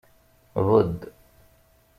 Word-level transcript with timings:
Budd. 0.65 0.99